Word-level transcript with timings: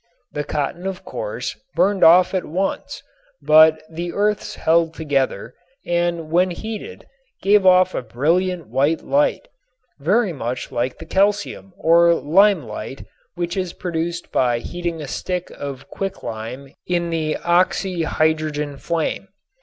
The 0.31 0.43
cotton 0.43 0.87
of 0.87 1.05
course 1.05 1.55
burned 1.75 2.03
off 2.03 2.33
at 2.33 2.43
once, 2.43 3.03
but 3.39 3.83
the 3.87 4.13
earths 4.13 4.55
held 4.55 4.95
together 4.95 5.53
and 5.85 6.31
when 6.31 6.49
heated 6.49 7.05
gave 7.43 7.67
off 7.67 7.93
a 7.93 8.01
brilliant 8.01 8.65
white 8.67 9.03
light, 9.03 9.47
very 9.99 10.33
much 10.33 10.71
like 10.71 10.97
the 10.97 11.05
calcium 11.05 11.71
or 11.77 12.15
limelight 12.15 13.05
which 13.35 13.55
is 13.55 13.73
produced 13.73 14.31
by 14.31 14.57
heating 14.57 15.03
a 15.03 15.07
stick 15.07 15.51
of 15.51 15.87
quicklime 15.91 16.73
in 16.87 17.11
the 17.11 17.37
oxy 17.37 18.01
hydrogen 18.01 18.77
flame. 18.77 19.27